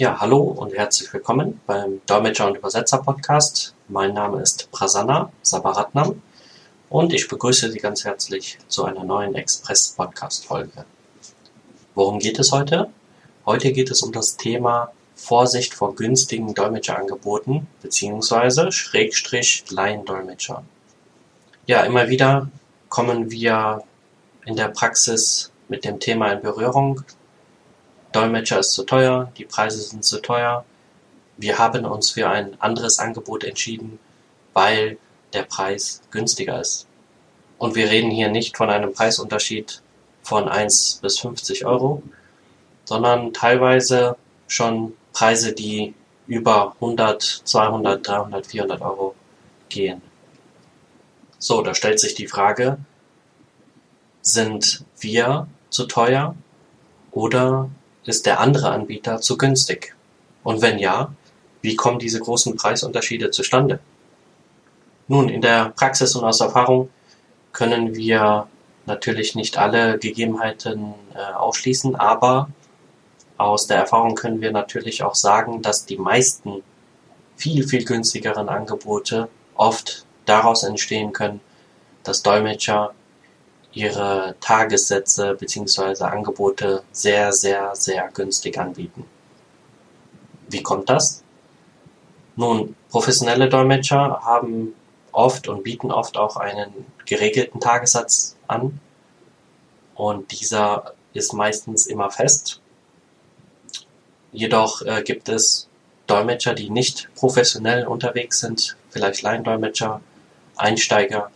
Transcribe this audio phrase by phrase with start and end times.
[0.00, 3.74] Ja, hallo und herzlich willkommen beim Dolmetscher und Übersetzer Podcast.
[3.86, 6.22] Mein Name ist Prasanna Sabaratnam
[6.88, 10.86] und ich begrüße Sie ganz herzlich zu einer neuen Express Podcast Folge.
[11.94, 12.88] Worum geht es heute?
[13.44, 18.70] Heute geht es um das Thema Vorsicht vor günstigen Dolmetscherangeboten bzw.
[18.70, 20.64] Schrägstrich Laiendolmetscher.
[21.66, 22.48] Ja, immer wieder
[22.88, 23.82] kommen wir
[24.46, 27.04] in der Praxis mit dem Thema in Berührung.
[28.12, 30.64] Dolmetscher ist zu teuer, die Preise sind zu teuer.
[31.36, 33.98] Wir haben uns für ein anderes Angebot entschieden,
[34.52, 34.98] weil
[35.32, 36.86] der Preis günstiger ist.
[37.58, 39.82] Und wir reden hier nicht von einem Preisunterschied
[40.22, 42.02] von 1 bis 50 Euro,
[42.84, 44.16] sondern teilweise
[44.48, 45.94] schon Preise, die
[46.26, 49.14] über 100, 200, 300, 400 Euro
[49.68, 50.02] gehen.
[51.38, 52.78] So, da stellt sich die Frage,
[54.22, 56.34] sind wir zu teuer
[57.12, 57.70] oder
[58.04, 59.94] ist der andere Anbieter zu günstig?
[60.42, 61.12] Und wenn ja,
[61.62, 63.80] wie kommen diese großen Preisunterschiede zustande?
[65.08, 66.88] Nun, in der Praxis und aus Erfahrung
[67.52, 68.46] können wir
[68.86, 72.48] natürlich nicht alle Gegebenheiten äh, ausschließen, aber
[73.36, 76.62] aus der Erfahrung können wir natürlich auch sagen, dass die meisten
[77.36, 81.40] viel, viel günstigeren Angebote oft daraus entstehen können,
[82.02, 82.94] dass Dolmetscher
[83.72, 86.04] ihre Tagessätze bzw.
[86.04, 89.04] Angebote sehr, sehr, sehr günstig anbieten.
[90.48, 91.22] Wie kommt das?
[92.36, 94.74] Nun, professionelle Dolmetscher haben
[95.12, 98.80] oft und bieten oft auch einen geregelten Tagessatz an
[99.94, 102.60] und dieser ist meistens immer fest.
[104.32, 105.68] Jedoch äh, gibt es
[106.06, 110.00] Dolmetscher, die nicht professionell unterwegs sind, vielleicht Laiendolmetscher,
[110.56, 111.30] Einsteiger,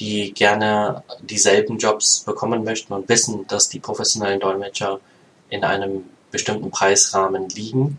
[0.00, 5.00] die gerne dieselben Jobs bekommen möchten und wissen, dass die professionellen Dolmetscher
[5.50, 7.98] in einem bestimmten Preisrahmen liegen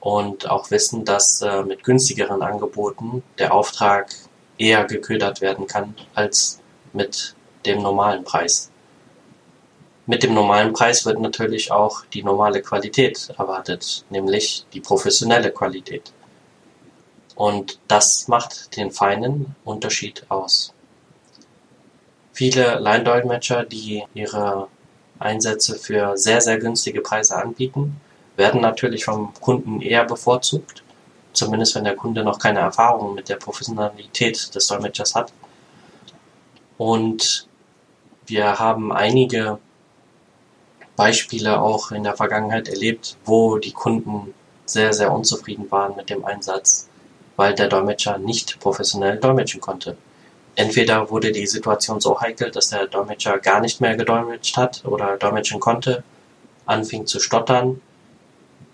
[0.00, 4.14] und auch wissen, dass äh, mit günstigeren Angeboten der Auftrag
[4.58, 6.60] eher geködert werden kann als
[6.92, 8.70] mit dem normalen Preis.
[10.06, 16.12] Mit dem normalen Preis wird natürlich auch die normale Qualität erwartet, nämlich die professionelle Qualität.
[17.34, 20.72] Und das macht den feinen Unterschied aus.
[22.38, 24.68] Viele Line-Dolmetscher, die ihre
[25.18, 28.00] Einsätze für sehr, sehr günstige Preise anbieten,
[28.36, 30.84] werden natürlich vom Kunden eher bevorzugt,
[31.32, 35.32] zumindest wenn der Kunde noch keine Erfahrung mit der Professionalität des Dolmetschers hat.
[36.76, 37.48] Und
[38.26, 39.58] wir haben einige
[40.94, 44.32] Beispiele auch in der Vergangenheit erlebt, wo die Kunden
[44.64, 46.88] sehr, sehr unzufrieden waren mit dem Einsatz,
[47.34, 49.96] weil der Dolmetscher nicht professionell dolmetschen konnte.
[50.58, 55.16] Entweder wurde die Situation so heikel, dass der Dolmetscher gar nicht mehr gedolmetscht hat oder
[55.16, 56.02] dolmetschen konnte,
[56.66, 57.80] anfing zu stottern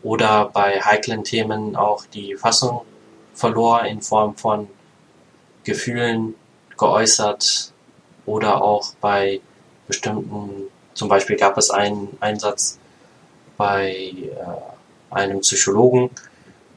[0.02, 2.86] oder bei heiklen Themen auch die Fassung
[3.34, 4.68] verlor in Form von
[5.64, 6.34] Gefühlen
[6.78, 7.74] geäußert
[8.24, 9.42] oder auch bei
[9.86, 12.78] bestimmten, zum Beispiel gab es einen Einsatz
[13.58, 16.08] bei äh, einem Psychologen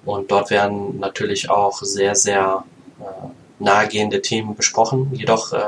[0.04, 2.66] und dort werden natürlich auch sehr, sehr
[3.00, 3.28] äh,
[3.60, 5.12] nahegehende Themen besprochen.
[5.14, 5.60] Jedoch äh,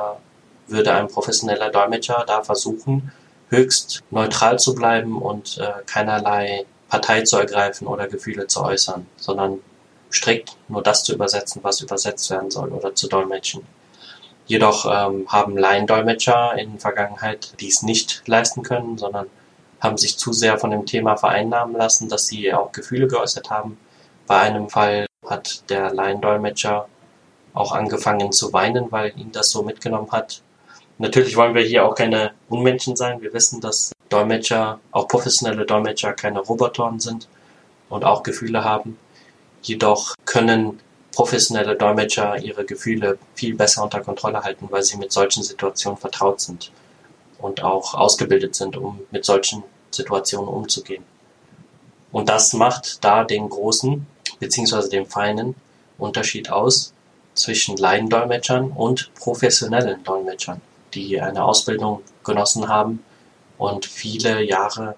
[0.68, 3.12] würde ein professioneller Dolmetscher da versuchen,
[3.50, 9.60] höchst neutral zu bleiben und äh, keinerlei Partei zu ergreifen oder Gefühle zu äußern, sondern
[10.12, 13.62] strikt nur das zu übersetzen, was übersetzt werden soll oder zu dolmetschen.
[14.48, 19.28] Jedoch ähm, haben Laiendolmetscher in Vergangenheit dies nicht leisten können, sondern
[19.80, 23.78] haben sich zu sehr von dem Thema vereinnahmen lassen, dass sie auch Gefühle geäußert haben.
[24.26, 26.88] Bei einem Fall hat der Laiendolmetscher
[27.60, 30.42] auch angefangen zu weinen, weil ihn das so mitgenommen hat.
[30.98, 33.22] Natürlich wollen wir hier auch keine Unmenschen sein.
[33.22, 37.28] Wir wissen, dass Dolmetscher, auch professionelle Dolmetscher, keine Robotoren sind
[37.90, 38.98] und auch Gefühle haben.
[39.62, 40.80] Jedoch können
[41.14, 46.40] professionelle Dolmetscher ihre Gefühle viel besser unter Kontrolle halten, weil sie mit solchen Situationen vertraut
[46.40, 46.72] sind
[47.40, 51.04] und auch ausgebildet sind, um mit solchen Situationen umzugehen.
[52.14, 54.08] Und das macht da den großen
[54.40, 55.56] beziehungsweise den feinen
[55.98, 56.94] Unterschied aus
[57.40, 60.62] zwischen Laiendolmetschern und professionellen Dolmetschern,
[60.94, 63.04] die eine Ausbildung genossen haben
[63.58, 64.96] und viele Jahre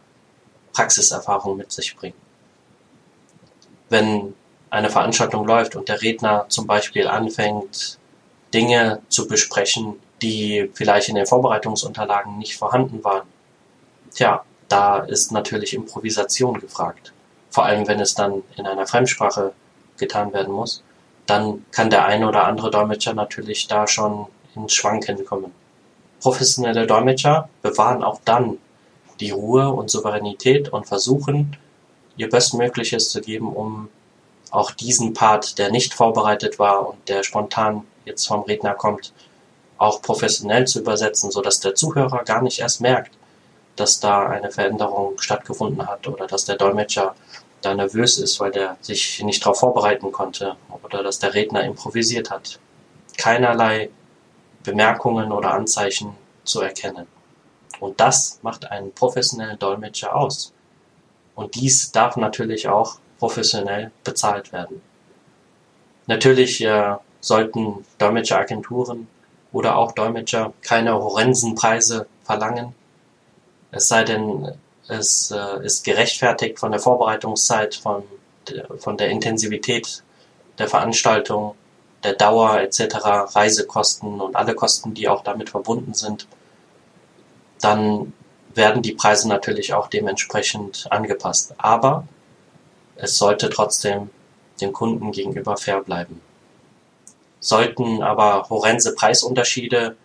[0.74, 2.16] Praxiserfahrung mit sich bringen.
[3.90, 4.34] Wenn
[4.70, 7.98] eine Veranstaltung läuft und der Redner zum Beispiel anfängt,
[8.54, 13.28] Dinge zu besprechen, die vielleicht in den Vorbereitungsunterlagen nicht vorhanden waren,
[14.14, 17.12] tja, da ist natürlich Improvisation gefragt.
[17.50, 19.52] Vor allem, wenn es dann in einer Fremdsprache
[19.98, 20.84] getan werden muss
[21.26, 25.54] dann kann der eine oder andere Dolmetscher natürlich da schon ins Schwanken kommen.
[26.20, 28.58] Professionelle Dolmetscher bewahren auch dann
[29.20, 31.58] die Ruhe und Souveränität und versuchen,
[32.18, 33.90] ihr Bestmögliches zu geben, um
[34.52, 39.14] auch diesen Part, der nicht vorbereitet war und der spontan jetzt vom Redner kommt,
[39.78, 43.14] auch professionell zu übersetzen, so dass der Zuhörer gar nicht erst merkt,
[43.76, 47.16] dass da eine Veränderung stattgefunden hat oder dass der Dolmetscher
[47.62, 52.30] da nervös ist, weil der sich nicht darauf vorbereiten konnte oder dass der Redner improvisiert
[52.30, 52.60] hat.
[53.18, 53.90] Keinerlei
[54.64, 57.08] Bemerkungen oder Anzeichen zu erkennen.
[57.80, 60.54] Und das macht einen professionellen Dolmetscher aus.
[61.36, 64.82] Und dies darf natürlich auch professionell bezahlt werden.
[66.08, 69.08] Natürlich äh, sollten Dolmetscheragenturen
[69.52, 72.74] oder auch Dolmetscher keine horrensen Preise verlangen.
[73.72, 74.54] Es sei denn,
[74.92, 78.04] es äh, ist gerechtfertigt von der Vorbereitungszeit, von
[78.50, 80.04] der, von der Intensivität
[80.58, 81.56] der Veranstaltung,
[82.04, 82.96] der Dauer etc.,
[83.36, 86.28] Reisekosten und alle Kosten, die auch damit verbunden sind.
[87.62, 88.14] Dann
[88.54, 91.54] werden die Preise natürlich auch dementsprechend angepasst.
[91.58, 92.06] Aber
[92.96, 94.10] es sollte trotzdem
[94.60, 96.20] dem Kunden gegenüber fair bleiben.
[97.40, 99.96] Sollten aber horrense Preisunterschiede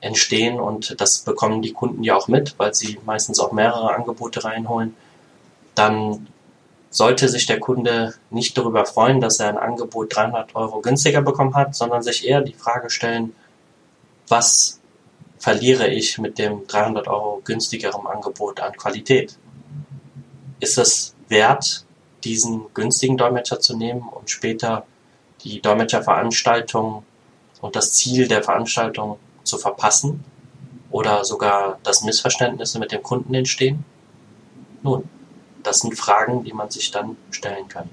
[0.00, 4.44] entstehen und das bekommen die Kunden ja auch mit, weil sie meistens auch mehrere Angebote
[4.44, 4.96] reinholen,
[5.74, 6.28] dann
[6.90, 11.54] sollte sich der Kunde nicht darüber freuen, dass er ein Angebot 300 Euro günstiger bekommen
[11.54, 13.34] hat, sondern sich eher die Frage stellen,
[14.26, 14.80] was
[15.38, 19.36] verliere ich mit dem 300 Euro günstigeren Angebot an Qualität?
[20.58, 21.84] Ist es wert,
[22.24, 24.84] diesen günstigen Dolmetscher zu nehmen, um später
[25.44, 27.04] die Dolmetscherveranstaltung
[27.60, 29.18] und das Ziel der Veranstaltung
[29.50, 30.24] zu verpassen
[30.90, 33.84] oder sogar, dass Missverständnisse mit dem Kunden entstehen?
[34.82, 35.08] Nun,
[35.62, 37.90] das sind Fragen, die man sich dann stellen kann.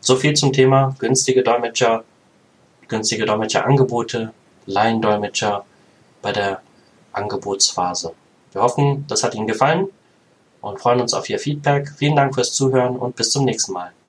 [0.00, 2.04] So viel zum Thema günstige Dolmetscher,
[2.88, 4.32] günstige Dolmetscherangebote,
[4.66, 5.64] Laiendolmetscher
[6.22, 6.60] bei der
[7.12, 8.12] Angebotsphase.
[8.52, 9.88] Wir hoffen, das hat Ihnen gefallen
[10.60, 11.92] und freuen uns auf Ihr Feedback.
[11.96, 13.92] Vielen Dank fürs Zuhören und bis zum nächsten Mal.